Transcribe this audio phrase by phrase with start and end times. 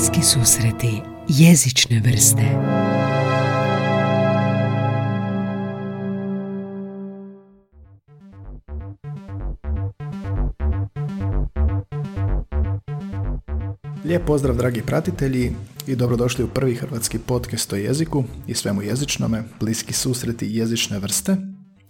[0.00, 2.42] Bliski susreti jezične vrste
[14.04, 15.52] Lijep pozdrav dragi pratitelji
[15.86, 21.36] i dobrodošli u prvi hrvatski podcast o jeziku i svemu jezičnome, bliski susreti jezične vrste.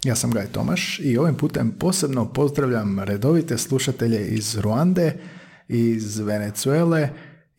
[0.03, 5.17] Ja sam Gaj Tomaš i ovim putem posebno pozdravljam redovite slušatelje iz Ruande,
[5.67, 7.09] iz Venezuele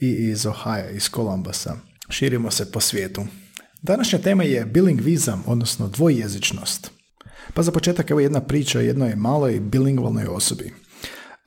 [0.03, 1.77] i iz Ohio, iz Kolumbusa.
[2.09, 3.25] Širimo se po svijetu.
[3.83, 6.91] Današnja tema je bilingvizam, odnosno dvojezičnost.
[7.55, 10.73] Pa za početak evo jedna priča o jednoj maloj bilingvalnoj osobi.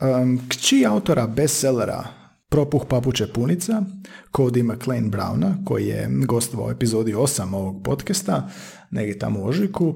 [0.01, 2.07] Um, kći autora bestsellera
[2.49, 3.83] Propuh papuče punica,
[4.33, 8.49] Cody McLean Browna, koji je gostovao u epizodi 8 ovog podcasta,
[8.91, 9.95] negdje tamo u ožujku.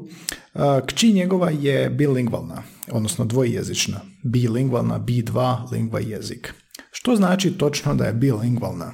[0.87, 3.99] Kći njegova je bilingvalna, odnosno dvojezična.
[4.23, 6.53] Bilingvalna, B2, lingva jezik.
[6.91, 8.93] Što znači točno da je bilingvalna?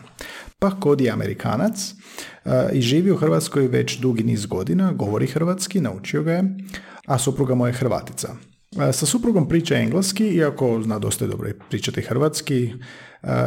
[0.60, 1.94] Pa Cody je Amerikanac
[2.74, 6.58] i živi u Hrvatskoj već dugi niz godina, govori hrvatski, naučio ga je,
[7.06, 8.36] a supruga mu je Hrvatica.
[8.76, 12.74] Sa suprugom priča engleski, iako zna dosta dobro pričati hrvatski,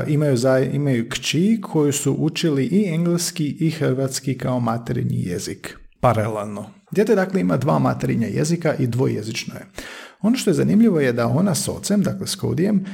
[0.07, 5.79] imaju, za, imaju kći koji su učili i engleski i hrvatski kao materinji jezik.
[6.01, 6.71] Paralelno.
[6.93, 9.67] Dijete dakle ima dva materinja jezika i dvojezično je.
[10.21, 12.85] Ono što je zanimljivo je da ona s ocem, dakle s Kodijem,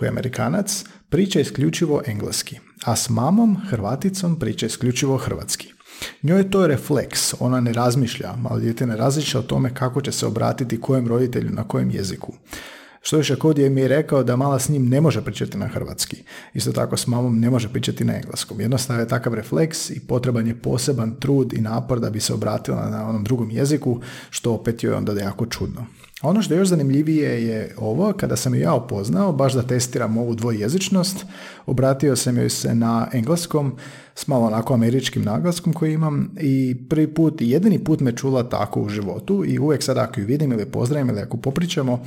[0.00, 5.72] koji je Amerikanac, priča isključivo engleski, a s mamom, Hrvaticom, priča isključivo hrvatski.
[6.22, 10.12] Njoj je to refleks, ona ne razmišlja, ali dijete ne razmišlja o tome kako će
[10.12, 12.32] se obratiti kojem roditelju na kojem jeziku.
[13.02, 16.16] Što više, Kod mi je rekao da mala s njim ne može pričati na hrvatski.
[16.54, 18.60] Isto tako s mamom ne može pričati na engleskom.
[18.60, 22.90] Jednostavno je takav refleks i potreban je poseban trud i napor da bi se obratila
[22.90, 25.86] na onom drugom jeziku, što opet joj je onda jako čudno.
[26.22, 30.18] Ono što je još zanimljivije je ovo, kada sam ju ja upoznao, baš da testiram
[30.18, 31.24] ovu dvojezičnost,
[31.66, 33.76] obratio sam joj se na engleskom
[34.20, 38.82] s malo onako američkim naglaskom koji imam i prvi put, jedini put me čula tako
[38.82, 42.04] u životu i uvijek sad ako ju vidim ili pozdravim ili ako popričamo,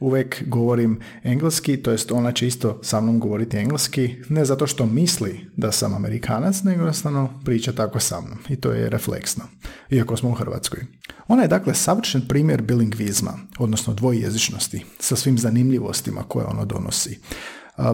[0.00, 4.86] uvijek govorim engleski, to jest ona će isto sa mnom govoriti engleski, ne zato što
[4.86, 9.44] misli da sam amerikanac, nego jednostavno priča tako sa mnom i to je refleksno,
[9.90, 10.80] iako smo u Hrvatskoj.
[11.28, 17.18] Ona je dakle savršen primjer bilingvizma, odnosno dvojezičnosti, sa svim zanimljivostima koje ono donosi.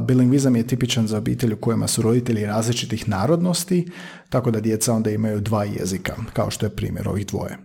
[0.01, 3.89] Bilingvizam je tipičan za obitelj u kojima su roditelji različitih narodnosti,
[4.29, 7.59] tako da djeca onda imaju dva jezika, kao što je primjer ovih dvoje.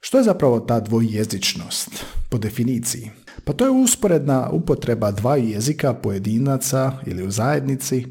[0.00, 3.10] Što je zapravo ta dvojezičnost po definiciji?
[3.44, 8.06] Pa to je usporedna upotreba dva jezika pojedinaca ili u zajednici.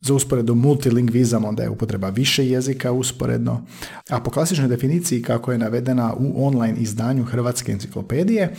[0.00, 3.66] Za usporedu multilingvizam onda je upotreba više jezika usporedno,
[4.10, 8.54] a po klasičnoj definiciji kako je navedena u online izdanju Hrvatske enciklopedije,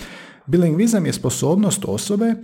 [0.47, 2.35] Bilingvizam je sposobnost osobe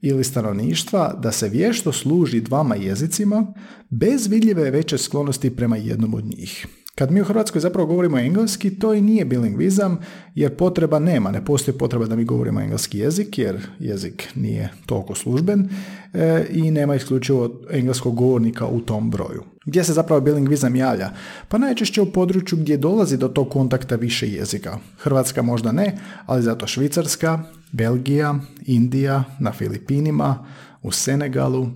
[0.00, 3.54] ili stanovništva da se vješto služi dvama jezicima
[3.90, 6.66] bez vidljive veće sklonosti prema jednom od njih.
[7.02, 9.98] Kad mi u Hrvatskoj zapravo govorimo engleski, to i nije bilingvizam,
[10.34, 11.30] jer potreba nema.
[11.30, 15.68] Ne postoji potreba da mi govorimo engleski jezik, jer jezik nije toliko služben
[16.12, 19.42] e, i nema isključivo engleskog govornika u tom broju.
[19.66, 21.10] Gdje se zapravo bilingvizam javlja?
[21.48, 24.78] Pa najčešće u području gdje dolazi do tog kontakta više jezika.
[24.98, 27.42] Hrvatska možda ne, ali zato Švicarska,
[27.72, 28.34] Belgija,
[28.66, 30.46] Indija, na Filipinima,
[30.82, 31.68] u Senegalu,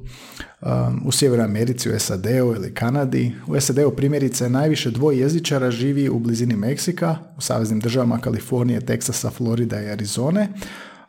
[0.66, 3.32] um, u Sjevernoj Americi, u SAD-u ili Kanadi.
[3.46, 9.82] U SAD-u primjerice najviše dvojezičara živi u blizini Meksika, u saveznim državama Kalifornije, Teksasa, Florida
[9.82, 10.48] i Arizone,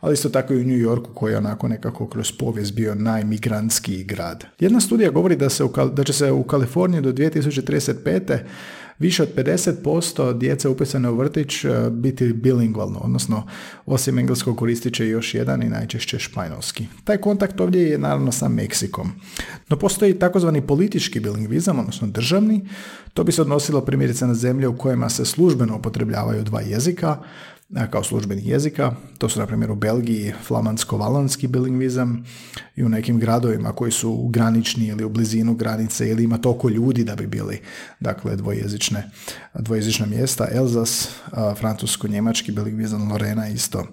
[0.02, 4.04] ali isto tako i u New Yorku koji je onako nekako kroz povijest bio najmigrantskiji
[4.04, 4.44] grad.
[4.60, 8.40] Jedna studija govori da, se u, da će se u Kaliforniji do 2035
[9.00, 13.48] više od 50% djece upisane u vrtić e, biti bilingvalno, odnosno
[13.86, 16.88] osim engleskog koristit će još jedan i najčešće španjolski.
[17.04, 19.12] Taj kontakt ovdje je naravno sa Meksikom.
[19.70, 22.68] No postoji takozvani politički bilingvizam, odnosno državni.
[23.14, 27.18] To bi se odnosilo primjerice na zemlje u kojima se službeno upotrebljavaju dva jezika,
[27.90, 28.96] kao službenih jezika.
[29.18, 32.26] To su na primjer u Belgiji flamansko-valonski bilingvizam
[32.76, 37.04] i u nekim gradovima koji su granični ili u blizinu granice ili ima toliko ljudi
[37.04, 37.62] da bi bili
[38.00, 38.36] dakle
[38.88, 39.12] dvojezične,
[39.54, 40.48] dvojezična mjesta.
[40.52, 41.10] Elzas,
[41.60, 43.88] francusko-njemački bilingvizam, Lorena isto.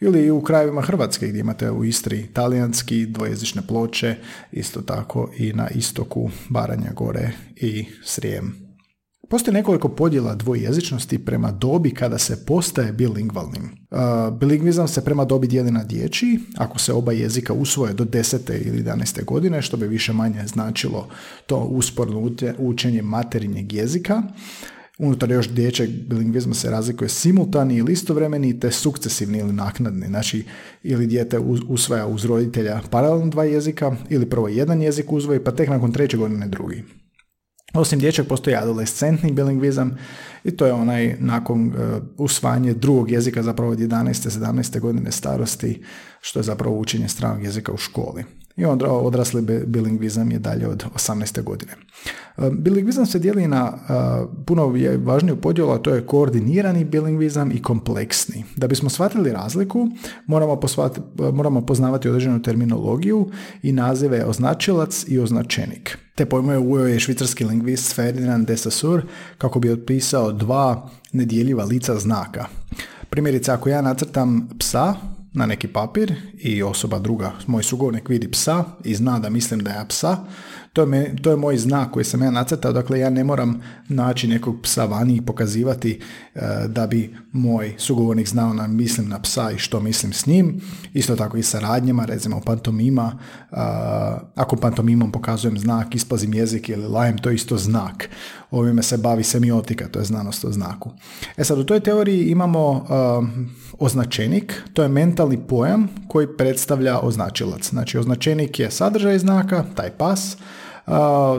[0.00, 4.16] Ili u krajevima Hrvatske gdje imate u Istri talijanski, dvojezične ploče,
[4.52, 8.65] isto tako i na istoku Baranja Gore i Srijem.
[9.28, 13.62] Postoji nekoliko podjela dvojezičnosti prema dobi kada se postaje bilingvalnim.
[13.90, 18.66] Uh, bilingvizam se prema dobi dijeli na dječji, ako se oba jezika usvoje do 10.
[18.66, 19.24] ili 11.
[19.24, 21.08] godine, što bi više manje značilo
[21.46, 24.22] to usporno učenje materinjeg jezika.
[24.98, 30.06] Unutar još dječjeg bilingvizma se razlikuje simultani ili istovremeni te sukcesivni ili naknadni.
[30.06, 30.44] Znači,
[30.82, 31.38] ili dijete
[31.68, 36.16] usvaja uz roditelja paralelno dva jezika ili prvo jedan jezik uzvoji pa tek nakon treće
[36.16, 36.84] godine drugi.
[37.76, 39.98] Osim dječjeg postoji adolescentni bilingvizam
[40.44, 41.74] i to je onaj nakon uh,
[42.16, 44.30] usvajanja drugog jezika zapravo od 11.
[44.40, 44.80] 17.
[44.80, 45.82] godine starosti,
[46.20, 48.24] što je zapravo učenje stranog jezika u školi.
[48.56, 51.42] I onda odrasli bilingvizam je dalje od 18.
[51.42, 51.72] godine.
[52.38, 53.92] E, bilingvizam se dijeli na e,
[54.46, 58.44] puno važniju podjelu, a to je koordinirani bilingvizam i kompleksni.
[58.56, 59.88] Da bismo shvatili razliku,
[60.26, 60.60] moramo,
[61.32, 63.30] moramo poznavati određenu terminologiju
[63.62, 65.98] i nazive označilac i označenik.
[66.14, 69.02] Te pojmove uveo je švicarski lingvist Ferdinand de Saussure
[69.38, 72.46] kako bi otpisao dva nedjeljiva lica znaka.
[73.10, 74.94] Primjerice, ako ja nacrtam psa,
[75.36, 79.70] na neki papir i osoba druga, moj sugovornik vidi psa i zna da mislim da
[79.70, 80.16] je psa,
[80.72, 84.28] to je, to je moj znak koji sam ja nacrtao, dakle ja ne moram naći
[84.28, 86.00] nekog psa vani i pokazivati
[86.34, 90.60] e, da bi moj sugovornik znao na mislim na psa i što mislim s njim.
[90.94, 93.18] Isto tako i sa radnjama, recimo pantomima,
[93.50, 93.58] uh,
[94.34, 98.08] ako pantomimom pokazujem znak, ispazim jezik ili lajem, to je isto znak.
[98.50, 100.90] Ovime se bavi semiotika, to je znanost o znaku.
[101.36, 102.86] E sad, u toj teoriji imamo
[103.78, 107.68] označenik, to je mentalni pojam koji predstavlja označilac.
[107.68, 110.36] Znači, označenik je sadržaj znaka, taj pas,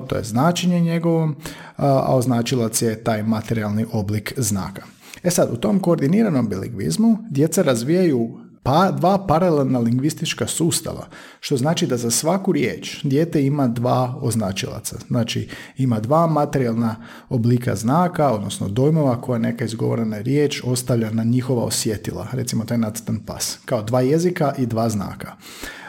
[0.07, 1.33] to je značenje njegovo,
[1.77, 4.83] a označilac je taj materijalni oblik znaka.
[5.23, 11.07] E sad, u tom koordiniranom bilingvizmu djeca razvijaju pa, dva paralelna lingvistička sustava,
[11.39, 14.97] što znači da za svaku riječ dijete ima dva označilaca.
[15.07, 16.95] Znači, ima dva materijalna
[17.29, 23.19] oblika znaka, odnosno dojmova koja neka izgovorena riječ ostavlja na njihova osjetila, recimo taj nacrtan
[23.25, 25.31] pas, kao dva jezika i dva znaka.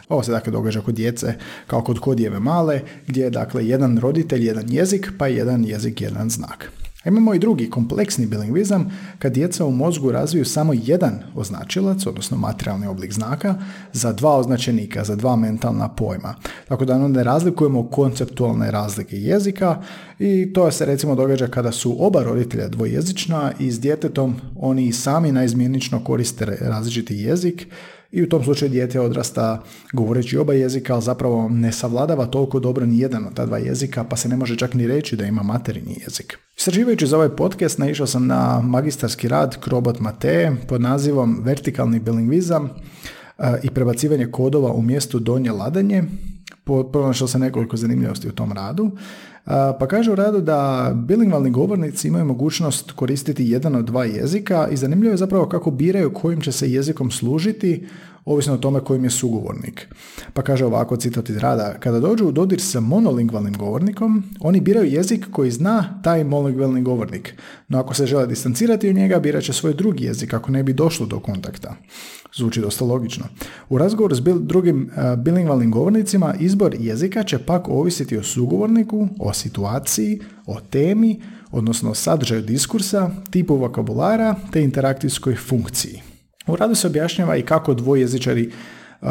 [0.08, 1.34] Ovo se dakle događa kod djece
[1.66, 6.30] kao kod kodijeve male, gdje je dakle jedan roditelj, jedan jezik, pa jedan jezik, jedan
[6.30, 6.70] znak.
[7.08, 12.86] Imamo i drugi kompleksni bilingvizam kad djeca u mozgu razviju samo jedan označilac, odnosno materijalni
[12.86, 13.54] oblik znaka,
[13.92, 16.34] za dva označenika, za dva mentalna pojma.
[16.68, 19.82] Tako da ne razlikujemo konceptualne razlike jezika
[20.18, 25.32] i to se recimo događa kada su oba roditelja dvojezična i s djetetom oni sami
[25.32, 27.66] naizmjenično koriste različiti jezik
[28.10, 29.62] i u tom slučaju dijete odrasta
[29.92, 34.04] govoreći oba jezika, ali zapravo ne savladava toliko dobro ni jedan od ta dva jezika,
[34.04, 36.38] pa se ne može čak ni reći da ima materinji jezik.
[36.56, 42.70] Istraživajući za ovaj podcast naišao sam na magistarski rad Krobot Mateje pod nazivom Vertikalni bilingvizam
[43.62, 46.04] i prebacivanje kodova u mjestu donje ladanje.
[46.92, 48.90] Pronašao sam nekoliko zanimljivosti u tom radu.
[49.78, 54.76] Pa kaže u radu da bilingvalni govornici imaju mogućnost koristiti jedan od dva jezika i
[54.76, 57.86] zanimljivo je zapravo kako biraju kojim će se jezikom služiti,
[58.28, 59.88] ovisno o tome kojim je sugovornik.
[60.32, 64.92] Pa kaže ovako, citat iz rada, kada dođu u dodir sa monolingvalnim govornikom, oni biraju
[64.92, 67.34] jezik koji zna taj monolingvalni govornik,
[67.68, 70.72] no ako se žele distancirati od njega, birat će svoj drugi jezik ako ne bi
[70.72, 71.74] došlo do kontakta.
[72.36, 73.24] Zvuči dosta logično.
[73.68, 79.32] U razgovoru s drugim uh, bilingvalnim govornicima izbor jezika će pak ovisiti o sugovorniku, o
[79.32, 81.20] situaciji, o temi,
[81.50, 86.07] odnosno sadržaju diskursa, tipu vokabulara te interakcijskoj funkciji.
[86.48, 88.50] U radu se objašnjava i kako dvojezičari
[89.00, 89.08] uh,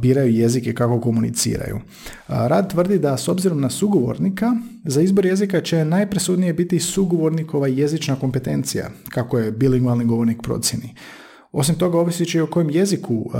[0.00, 1.76] biraju jezike kako komuniciraju.
[1.76, 1.82] Uh,
[2.28, 4.52] rad tvrdi da s obzirom na sugovornika,
[4.84, 10.94] za izbor jezika će najpresudnije biti sugovornikova jezična kompetencija, kako je bilingvalni govornik procjeni.
[11.52, 13.30] Osim toga, ovisi o kojem jeziku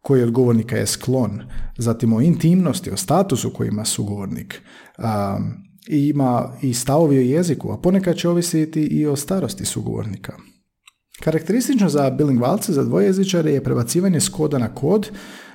[0.00, 1.42] koji od govornika je sklon,
[1.78, 4.62] zatim o intimnosti, o statusu koji ima sugovornik,
[5.88, 10.32] i ima i stavovi o jeziku, a ponekad će ovisiti i o starosti sugovornika.
[11.24, 15.10] Karakteristično za bilingvalce, za dvojezičare je prebacivanje s koda na kod,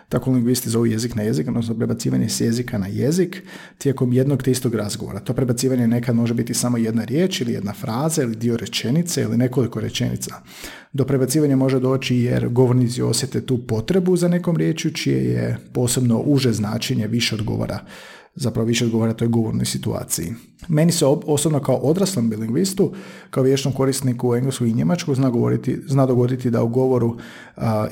[0.10, 3.44] tako lingvisti zovu jezik na jezik, odnosno prebacivanje s jezika na jezik
[3.78, 5.20] tijekom jednog te istog razgovora.
[5.20, 9.38] To prebacivanje nekad može biti samo jedna riječ ili jedna fraza ili dio rečenice ili
[9.38, 10.36] nekoliko rečenica.
[10.94, 16.20] Do prebacivanja može doći jer govornici osjete tu potrebu za nekom riječju čije je posebno
[16.20, 17.80] uže značenje više odgovara
[18.36, 20.34] zapravo više odgovara toj govornoj situaciji.
[20.68, 22.94] Meni se osobno kao odraslom bilingvistu,
[23.30, 27.18] kao vječnom korisniku engleskog i njemačkog zna, govoriti, zna dogoditi da u govoru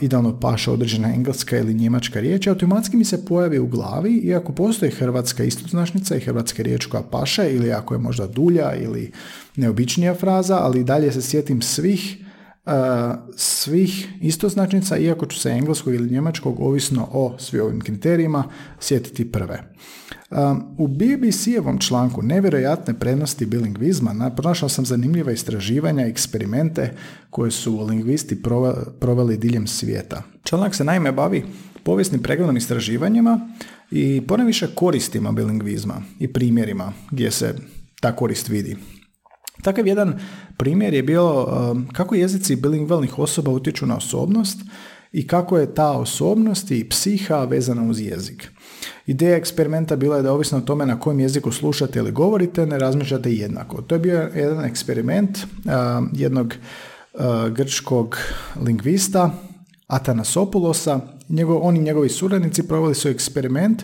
[0.01, 4.91] idealno paša određena engleska ili njemačka riječ, automatski mi se pojavi u glavi, iako postoji
[4.91, 9.11] hrvatska istoznačnica i hrvatska riječ koja paše, ili ako je možda dulja ili
[9.55, 12.26] neobičnija fraza, ali dalje se sjetim svih
[13.35, 18.43] svih istoznačnica, iako ću se engleskog ili njemačkog, ovisno o svim ovim kriterijima,
[18.79, 19.63] sjetiti prve.
[20.77, 26.93] U BBC-evom članku Nevjerojatne prednosti bilingvizma pronašao sam zanimljiva istraživanja i eksperimente
[27.29, 28.43] koje su lingvisti
[28.99, 30.23] proveli diljem svijeta.
[30.43, 31.45] Članak se naime bavi
[31.83, 33.49] povijesnim pregledom istraživanjima
[33.91, 37.55] i poneviše koristima bilingvizma i primjerima gdje se
[38.01, 38.77] ta korist vidi.
[39.61, 40.19] Takav jedan
[40.57, 44.59] primjer je bio um, kako jezici bilingvalnih osoba utječu na osobnost
[45.11, 48.51] i kako je ta osobnost i psiha vezana uz jezik.
[49.05, 52.79] Ideja eksperimenta bila je da ovisno o tome na kojem jeziku slušate ili govorite, ne
[52.79, 53.81] razmišljate jednako.
[53.81, 56.53] To je bio jedan eksperiment um, jednog
[57.13, 58.17] uh, grčkog
[58.65, 59.31] lingvista
[59.87, 60.99] Atanasopulosa.
[61.29, 63.83] Njegov, oni njegovi suradnici proveli su eksperiment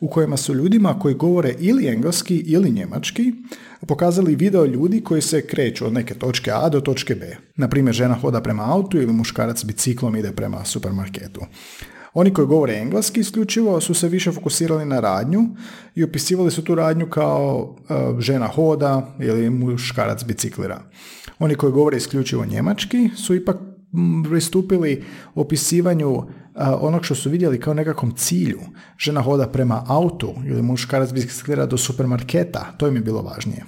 [0.00, 3.32] u kojima su ljudima koji govore ili engleski ili njemački
[3.86, 7.36] pokazali video ljudi koji se kreću od neke točke A do točke B.
[7.56, 11.40] Naprimjer, žena hoda prema autu ili muškarac biciklom ide prema supermarketu.
[12.14, 15.48] Oni koji govore engleski isključivo su se više fokusirali na radnju
[15.94, 20.82] i opisivali su tu radnju kao e, žena hoda ili muškarac biciklira.
[21.38, 23.56] Oni koji govore isključivo njemački su ipak
[24.28, 25.04] pristupili
[25.34, 26.22] opisivanju
[26.80, 28.60] onog što su vidjeli kao nekakvom cilju.
[28.98, 33.64] Žena hoda prema autu ili muškarac biciklira do supermarketa, to im je bilo važnije.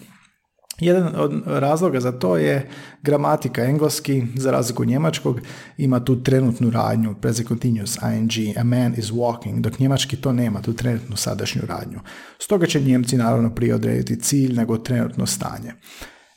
[0.80, 2.68] Jedan od razloga za to je
[3.02, 5.40] gramatika engleski, za razliku njemačkog,
[5.76, 10.62] ima tu trenutnu radnju, present continuous, ing, a man is walking, dok njemački to nema,
[10.62, 12.00] tu trenutnu sadašnju radnju.
[12.38, 15.72] Stoga će njemci naravno prije odrediti cilj nego trenutno stanje.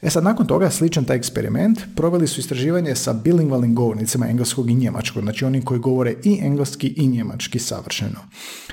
[0.01, 4.73] E sad, nakon toga, sličan taj eksperiment, proveli su istraživanje sa bilingvalnim govornicima engleskog i
[4.75, 8.19] njemačkog, znači oni koji govore i engleski i njemački savršeno.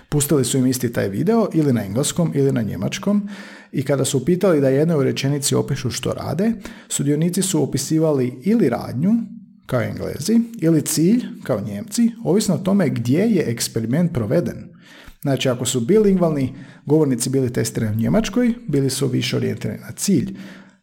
[0.09, 3.29] Pustili su im isti taj video ili na engleskom ili na njemačkom
[3.73, 6.53] i kada su upitali da jednoj rečenici opišu što rade,
[6.89, 9.13] sudionici su opisivali ili radnju,
[9.67, 14.73] kao englezi, ili cilj, kao njemci, ovisno o tome gdje je eksperiment proveden.
[15.23, 16.55] Znači, ako su bilingvalni
[16.87, 20.37] govornici bili testirani u Njemačkoj, bili su više orijentirani na cilj,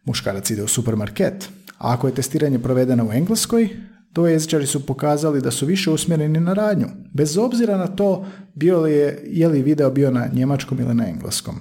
[0.09, 1.49] muškarac ide u supermarket.
[1.77, 3.69] A ako je testiranje provedeno u Engleskoj,
[4.27, 8.25] jezičari su pokazali da su više usmjereni na radnju, bez obzira na to
[8.55, 11.55] bio li je, je li video bio na njemačkom ili na engleskom.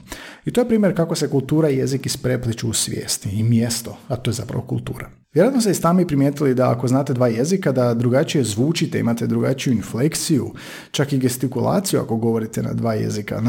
[0.45, 4.17] I to je primjer kako se kultura i jezik isprepliču u svijesti i mjesto, a
[4.17, 5.11] to je zapravo kultura.
[5.35, 9.73] Vjerojatno ste i sami primijetili da ako znate dva jezika, da drugačije zvučite, imate drugačiju
[9.73, 10.53] infleksiju,
[10.91, 13.43] čak i gestikulaciju ako govorite na dva jezika.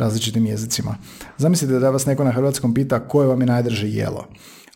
[0.00, 0.96] Različitim jezicima.
[1.38, 4.26] Zamislite da vas neko na hrvatskom pita koje vam je najdrže jelo.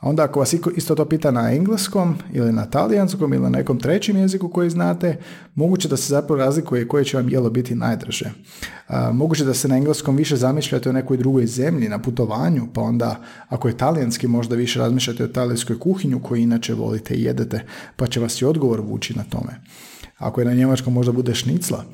[0.01, 3.79] A onda ako vas isto to pita na engleskom ili na talijanskom ili na nekom
[3.81, 5.17] trećem jeziku koji znate,
[5.55, 8.31] moguće da se zapravo razlikuje koje će vam jelo biti najdrže.
[9.13, 13.21] moguće da se na engleskom više zamišljate o nekoj drugoj zemlji, na putovanju, pa onda
[13.49, 17.65] ako je talijanski možda više razmišljate o talijanskoj kuhinju koju inače volite i jedete,
[17.97, 19.61] pa će vas i odgovor vući na tome.
[20.19, 21.85] Ako je na njemačkom možda bude šnicla.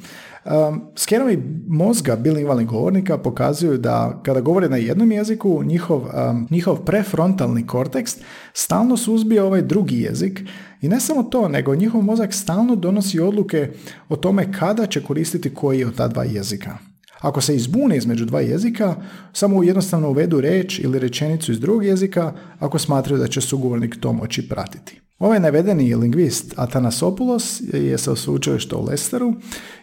[0.44, 6.85] Um, skenovi mozga bilingvalnih govornika pokazuju da kada govore na jednom jeziku, njihov, um, njihov
[6.85, 8.16] prefrontalni korteks
[8.52, 10.40] stalno suzbije ovaj drugi jezik
[10.80, 13.70] i ne samo to, nego njihov mozak stalno donosi odluke
[14.09, 16.78] o tome kada će koristiti koji od ta dva jezika.
[17.21, 18.97] Ako se izbune između dva jezika,
[19.33, 24.12] samo jednostavno uvedu reč ili rečenicu iz drugog jezika ako smatraju da će sugovornik to
[24.12, 25.00] moći pratiti.
[25.21, 29.35] Ovaj navedeni lingvist Atanasopoulos je sa sveučilišta u Lesteru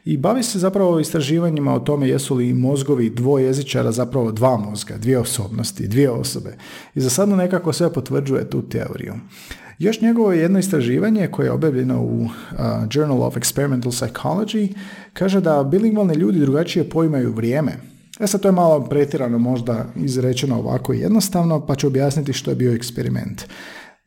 [0.05, 5.19] i bavi se zapravo istraživanjima o tome jesu li mozgovi dvojezičara zapravo dva mozga, dvije
[5.19, 6.57] osobnosti, dvije osobe.
[6.95, 9.13] I za sad nekako sve potvrđuje tu teoriju.
[9.79, 12.29] Još njegovo jedno istraživanje koje je objavljeno u uh,
[12.91, 14.73] Journal of Experimental Psychology
[15.13, 17.71] kaže da bilingvalni ljudi drugačije poimaju vrijeme.
[18.19, 22.55] E sad to je malo pretjerano možda izrečeno ovako jednostavno, pa ću objasniti što je
[22.55, 23.43] bio eksperiment.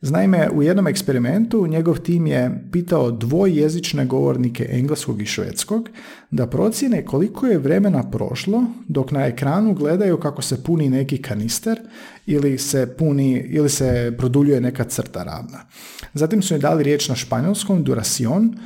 [0.09, 5.89] Naime, u jednom eksperimentu njegov tim je pitao dvojezične govornike engleskog i švedskog
[6.31, 11.79] da procjene koliko je vremena prošlo dok na ekranu gledaju kako se puni neki kanister
[12.25, 15.59] ili se puni ili se produljuje neka crta ravna.
[16.13, 18.57] Zatim su im dali riječ na španjolskom duracion,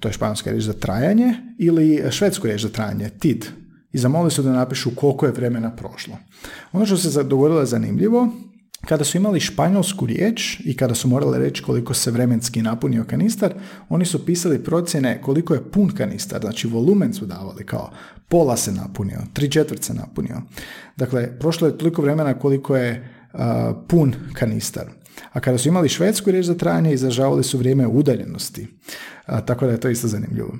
[0.00, 3.46] to je španjolska riječ za trajanje, ili švedsku riječ za trajanje, tid,
[3.92, 6.16] i zamolili su da napišu koliko je vremena prošlo.
[6.72, 8.28] Ono što se dogodilo je zanimljivo,
[8.86, 13.54] kada su imali španjolsku riječ i kada su morali reći koliko se vremenski napunio kanistar,
[13.88, 17.90] oni su pisali procjene koliko je pun kanistar, znači volumen su davali kao
[18.28, 20.42] pola se napunio, tri četvrt se napunio.
[20.96, 23.08] Dakle, prošlo je toliko vremena koliko je
[23.88, 24.86] pun kanistar.
[25.38, 28.66] A kada su imali švedsku riječ za trajanje, izražavali su vrijeme udaljenosti.
[29.46, 30.58] tako da je to isto zanimljivo.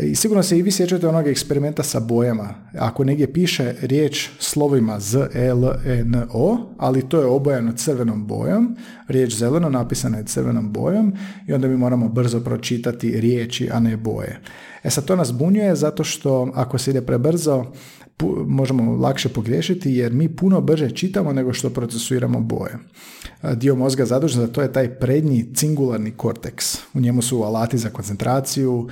[0.00, 2.54] I sigurno se i vi sjećate onog eksperimenta sa bojama.
[2.78, 7.72] Ako negdje piše riječ slovima Z, E, L, E, N, O, ali to je obojano
[7.72, 8.76] crvenom bojom,
[9.08, 11.12] riječ zeleno napisana je crvenom bojom
[11.46, 14.40] i onda mi moramo brzo pročitati riječi, a ne boje.
[14.82, 17.64] E sad to nas bunjuje zato što ako se ide prebrzo,
[18.46, 22.78] možemo lakše pogriješiti jer mi puno brže čitamo nego što procesuiramo boje.
[23.54, 26.78] Dio mozga zadužen za to je taj prednji cingularni korteks.
[26.94, 28.88] U njemu su alati za koncentraciju,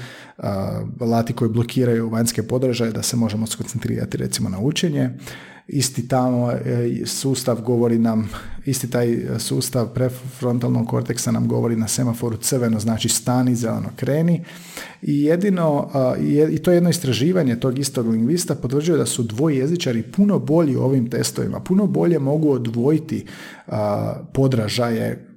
[1.00, 5.10] alati koji blokiraju vanjske podržaje da se možemo skoncentrirati recimo na učenje
[5.68, 6.52] isti tamo
[7.04, 8.30] sustav govori nam,
[8.66, 14.44] isti taj sustav prefrontalnog korteksa nam govori na semaforu crveno, znači stani, zeleno kreni.
[15.02, 15.90] I jedino,
[16.50, 21.10] i to jedno istraživanje tog istog lingvista potvrđuje da su dvojezičari puno bolji u ovim
[21.10, 23.26] testovima, puno bolje mogu odvojiti
[24.32, 25.28] podražaje,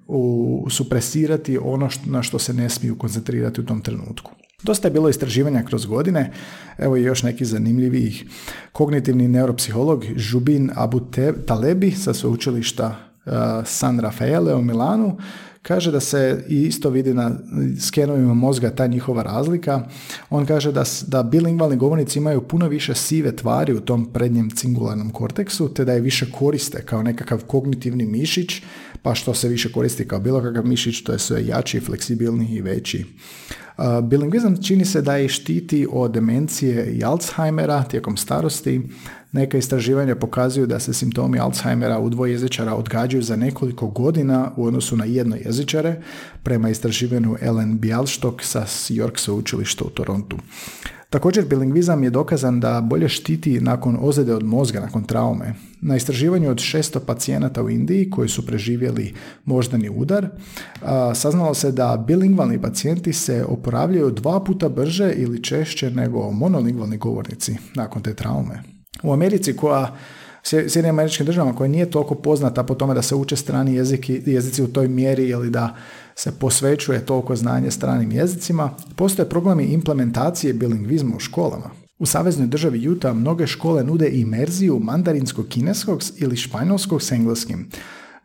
[0.69, 4.31] supresirati ono na što se ne smiju koncentrirati u tom trenutku.
[4.63, 6.31] Dosta je bilo istraživanja kroz godine,
[6.77, 8.25] evo i još neki zanimljivih.
[8.71, 11.01] Kognitivni neuropsiholog Žubin Abu
[11.45, 13.33] Talebi sa sveučilišta uh,
[13.65, 15.17] San Rafaele u Milanu
[15.61, 17.31] kaže da se isto vidi na
[17.79, 19.87] skenovima mozga ta njihova razlika.
[20.29, 25.09] On kaže da, da bilingvalni govornici imaju puno više sive tvari u tom prednjem cingularnom
[25.09, 28.61] korteksu, te da je više koriste kao nekakav kognitivni mišić,
[29.01, 32.61] pa što se više koristi kao bilo kakav mišić, to je sve jači, fleksibilni i
[32.61, 33.05] veći.
[34.03, 38.81] Bilingvizam čini se da je štiti od demencije i Alzheimera tijekom starosti.
[39.31, 44.97] Neka istraživanja pokazuju da se simptomi Alzheimera u dvojezičara odgađaju za nekoliko godina u odnosu
[44.97, 46.01] na jednojezičare,
[46.43, 50.37] prema istraživanju Ellen Bialstock sa York sveučilišta u Torontu.
[51.09, 55.53] Također, bilingvizam je dokazan da bolje štiti nakon ozljede od mozga, nakon traume.
[55.81, 59.13] Na istraživanju od 600 pacijenata u Indiji koji su preživjeli
[59.45, 60.29] moždani udar,
[61.15, 67.57] saznalo se da bilingvalni pacijenti se oporavljaju dva puta brže ili češće nego monolingvalni govornici
[67.75, 68.63] nakon te traume.
[69.03, 69.97] U Americi koja
[70.49, 74.63] Sjedinim američkim državama koja nije toliko poznata po tome da se uče strani jeziki, jezici
[74.63, 75.75] u toj mjeri ili da
[76.15, 81.69] se posvećuje toliko znanje stranim jezicima, postoje problemi implementacije bilingvizma u školama.
[81.99, 87.69] U saveznoj državi Utah mnoge škole nude imerziju mandarinskog kineskog ili španjolskog s engleskim.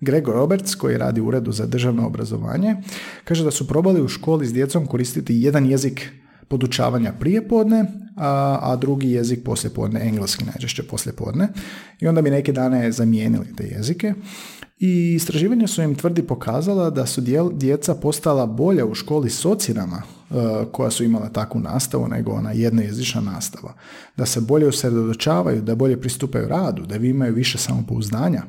[0.01, 2.77] Gregor Roberts, koji radi u Uredu za državno obrazovanje,
[3.25, 6.11] kaže da su probali u školi s djecom koristiti jedan jezik
[6.49, 7.85] podučavanja prije podne,
[8.17, 11.49] a, a drugi jezik poslije podne, engleski najčešće poslije podne.
[12.01, 14.15] I onda bi neke dane zamijenili te jezike.
[14.79, 17.23] I istraživanja su im tvrdi pokazala da su
[17.53, 20.35] djeca postala bolja u školi s ocjenama e,
[20.73, 23.75] koja su imala takvu nastavu nego ona jednojezična nastava.
[24.17, 28.43] Da se bolje usredočavaju, da bolje pristupaju radu, da vi imaju više samopouzdanja.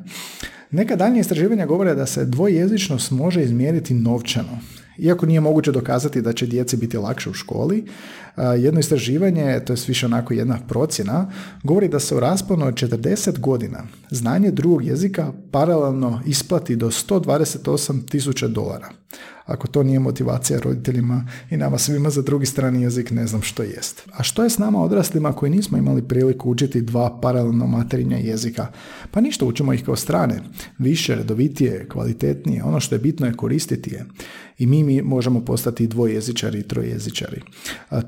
[0.72, 4.60] Neka daljnja istraživanja govore da se dvojezičnost može izmjeriti novčano.
[4.97, 7.86] Iako nije moguće dokazati da će djeci biti lakše u školi,
[8.38, 11.31] jedno istraživanje, to je više onako jedna procjena,
[11.63, 18.10] govori da se u rasponu od 40 godina znanje drugog jezika paralelno isplati do 128
[18.10, 18.89] tisuća dolara.
[19.45, 23.63] Ako to nije motivacija roditeljima i nama svima za drugi strani jezik, ne znam što
[23.63, 24.08] jest.
[24.13, 28.67] A što je s nama odraslima koji nismo imali priliku učiti dva paralelno materinja jezika?
[29.12, 30.41] Pa ništa, učimo ih kao strane.
[30.77, 32.63] Više, redovitije, kvalitetnije.
[32.63, 34.05] Ono što je bitno je koristiti je.
[34.58, 37.41] I mi, mi možemo postati dvojezičari i trojezičari.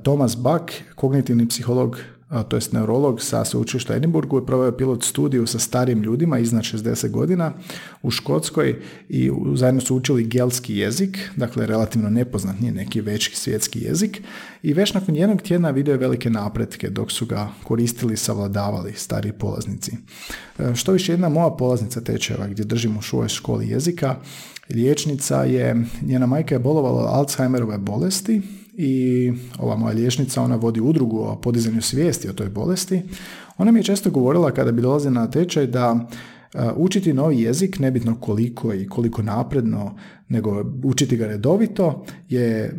[0.04, 1.98] Thomas Buck, kognitivni psiholog
[2.50, 7.10] to jest neurolog sa sveučilišta Edinburgu je proveo pilot studiju sa starim ljudima iznad 60
[7.10, 7.54] godina
[8.02, 13.80] u Škotskoj i zajedno su učili gelski jezik, dakle relativno nepoznat, nije neki veći svjetski
[13.80, 14.22] jezik
[14.64, 19.32] i već nakon jednog tjedna vidio je velike napretke dok su ga koristili savladavali stari
[19.32, 19.92] polaznici.
[20.60, 24.16] E, što više jedna moja polaznica tečeva gdje držim u svojoj školi jezika,
[24.70, 28.42] liječnica je, njena majka je bolovala Alzheimerove bolesti
[28.78, 33.02] i ova moja liječnica, ona vodi udrugu o podizanju svijesti o toj bolesti.
[33.58, 36.08] Ona mi je često govorila kada bi dolazila na tečaj da
[36.76, 39.96] učiti novi jezik, nebitno koliko i koliko napredno,
[40.30, 42.72] nego učiti ga redovito je e,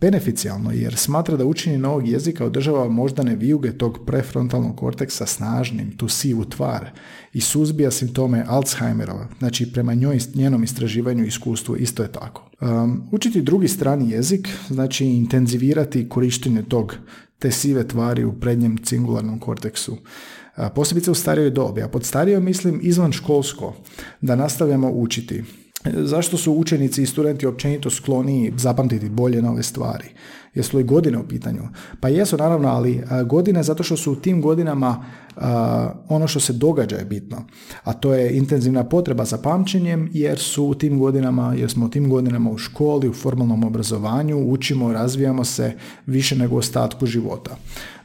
[0.00, 6.08] beneficijalno jer smatra da učenje novog jezika održava moždane vijuge tog prefrontalnog korteksa snažnim, tu
[6.08, 6.90] sivu tvar
[7.32, 9.28] i suzbija simptome Alzheimerova.
[9.38, 12.50] Znači prema njoj, njenom istraživanju i iskustvu isto je tako.
[12.60, 16.96] Um, učiti drugi strani jezik znači intenzivirati korištenje tog
[17.38, 19.96] te sive tvari u prednjem cingularnom korteksu.
[20.74, 23.74] Posebice u starijoj dobi, a pod starijom mislim izvan školsko,
[24.20, 25.44] da nastavljamo učiti.
[25.84, 30.08] Zašto su učenici i studenti općenito skloniji zapamtiti bolje nove stvari?
[30.54, 31.62] Jesu li godine u pitanju?
[32.00, 35.04] Pa jesu naravno, ali godine zato što su u tim godinama
[36.08, 37.44] ono što se događa je bitno.
[37.84, 41.88] A to je intenzivna potreba za pamćenjem jer su u tim godinama, jer smo u
[41.88, 45.72] tim godinama u školi, u formalnom obrazovanju, učimo, razvijamo se
[46.06, 47.56] više nego u ostatku života.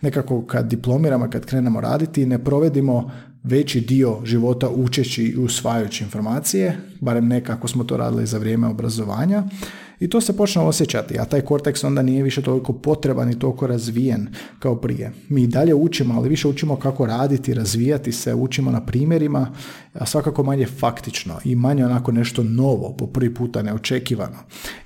[0.02, 3.12] Nekako kad diplomiramo, kad krenemo raditi, ne provedimo
[3.44, 8.68] veći dio života učeći i usvajajući informacije, barem ne kako smo to radili za vrijeme
[8.68, 9.44] obrazovanja,
[10.00, 13.68] I to se počne osjećati, a taj korteks onda nije više toliko potreban i toliko
[13.68, 14.28] razvijen
[14.60, 15.12] kao prije.
[15.30, 19.52] Mi dalje učimo, ali više učimo kako raditi, razvijati se, učimo na primjerima,
[19.94, 24.38] a svakako manje faktično i manje onako nešto novo, po prvi puta neočekivano.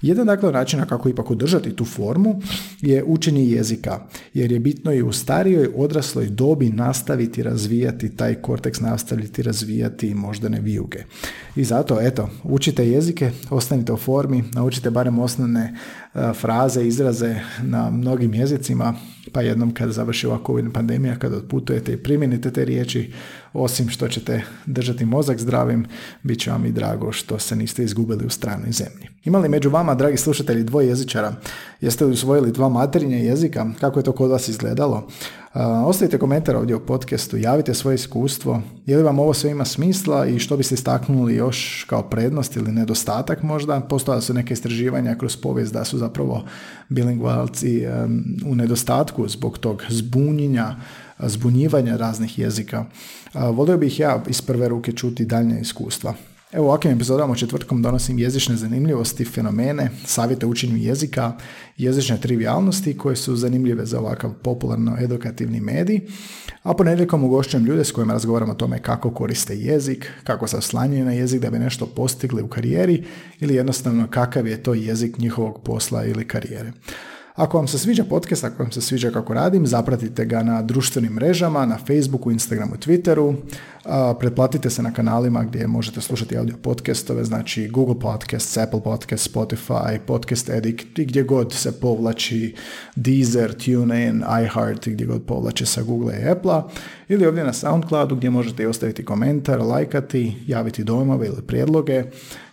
[0.02, 2.41] Jedan dakle načina kako ipak održati tu formu
[2.82, 3.99] je učenje jezika,
[4.34, 10.60] jer je bitno i u starijoj odrasloj dobi nastaviti razvijati taj korteks, nastaviti razvijati moždane
[10.60, 11.04] vijuge.
[11.56, 15.74] I zato, eto, učite jezike, ostanite u formi, naučite barem osnovne
[16.16, 18.94] E, fraze, izraze na mnogim jezicima,
[19.32, 23.12] pa jednom kada završi ova COVID pandemija, kada otputujete i primjenite te riječi,
[23.54, 25.86] osim što ćete držati mozak zdravim,
[26.24, 29.10] bit će vam i drago što se niste izgubili u stranoj zemlji.
[29.24, 31.36] Imali među vama, dragi slušatelji, jezičara?
[31.82, 33.72] Jeste li usvojili dva materinja jezika?
[33.80, 35.08] Kako je to kod vas izgledalo?
[35.86, 40.26] Ostavite komentar ovdje u podcastu, javite svoje iskustvo, je li vam ovo sve ima smisla
[40.26, 43.80] i što biste istaknuli još kao prednost ili nedostatak možda.
[43.80, 46.44] Postojala su neke istraživanja kroz povijest da su zapravo
[46.89, 47.86] bilingvalci
[48.46, 50.76] u nedostatku zbog tog zbunjenja,
[51.30, 52.86] zbunjivanja raznih jezika.
[53.34, 56.14] Volio bih ja iz prve ruke čuti daljnje iskustva.
[56.54, 61.38] Evo ovakvim epizodama četvrtkom donosim jezične zanimljivosti, fenomene, savjete učenju jezika,
[61.78, 66.00] jezične trivialnosti koje su zanimljive za ovakav popularno edukativni medij,
[66.64, 71.06] a ponedjeljkom ugošćujem ljude s kojima razgovaram o tome kako koriste jezik, kako se oslanjaju
[71.06, 73.04] na jezik da bi nešto postigli u karijeri
[73.40, 76.72] ili jednostavno kakav je to jezik njihovog posla ili karijere.
[77.36, 81.13] Ako vam se sviđa podcast, ako vam se sviđa kako radim, zapratite ga na društvenim
[81.13, 83.36] mrežama, na Facebooku, Instagramu, Twitteru.
[84.19, 90.00] Pretplatite se na kanalima gdje možete slušati audio podcastove, znači Google Podcasts, Apple Podcasts, Spotify,
[90.00, 92.56] Podcast Addict i gdje god se povlači
[92.96, 96.62] Deezer, TuneIn, iHeart i gdje god povlače sa Google i Apple
[97.08, 102.04] ili ovdje na Soundcloudu gdje možete i ostaviti komentar, lajkati, javiti dojmove ili prijedloge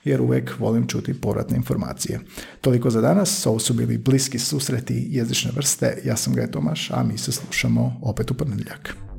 [0.05, 2.21] jer uvijek volim čuti povratne informacije.
[2.61, 7.03] Toliko za danas, ovo su bili bliski susreti jezične vrste, ja sam Gaj Tomaš, a
[7.03, 9.10] mi se slušamo opet u ponedjeljak.